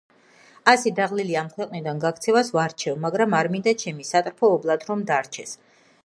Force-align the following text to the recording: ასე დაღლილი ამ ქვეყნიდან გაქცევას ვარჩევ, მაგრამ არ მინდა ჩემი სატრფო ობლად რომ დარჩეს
ასე 0.71 0.91
დაღლილი 0.99 1.35
ამ 1.41 1.51
ქვეყნიდან 1.57 1.99
გაქცევას 2.05 2.49
ვარჩევ, 2.55 2.95
მაგრამ 3.03 3.35
არ 3.41 3.49
მინდა 3.57 3.73
ჩემი 3.83 4.07
სატრფო 4.13 4.49
ობლად 4.57 4.87
რომ 4.89 5.05
დარჩეს 5.13 5.53